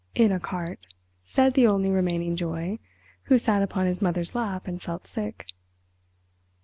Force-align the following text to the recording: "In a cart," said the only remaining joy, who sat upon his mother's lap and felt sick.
"In 0.15 0.31
a 0.31 0.39
cart," 0.39 0.79
said 1.23 1.53
the 1.53 1.67
only 1.67 1.91
remaining 1.91 2.35
joy, 2.35 2.79
who 3.25 3.37
sat 3.37 3.61
upon 3.61 3.85
his 3.85 4.01
mother's 4.01 4.33
lap 4.33 4.67
and 4.67 4.81
felt 4.81 5.05
sick. 5.05 5.45